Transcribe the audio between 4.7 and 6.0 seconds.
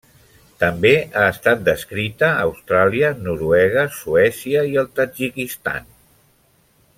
i el Tadjikistan.